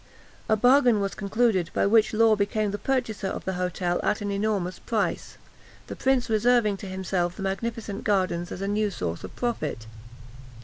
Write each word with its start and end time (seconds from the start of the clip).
A 0.49 0.55
bargain 0.55 0.99
was 0.99 1.13
concluded, 1.13 1.69
by 1.75 1.85
which 1.85 2.11
Law 2.11 2.35
became 2.35 2.71
the 2.71 2.79
purchaser 2.79 3.27
of 3.27 3.45
the 3.45 3.53
hotel 3.53 3.99
at 4.01 4.19
an 4.19 4.31
enormous 4.31 4.79
price, 4.79 5.37
the 5.85 5.95
prince 5.95 6.27
reserving 6.27 6.77
to 6.77 6.87
himself 6.87 7.35
the 7.35 7.43
magnificent 7.43 8.03
gardens 8.03 8.51
as 8.51 8.61
a 8.63 8.67
new 8.67 8.89
source 8.89 9.23
of 9.23 9.35
profit. 9.35 9.85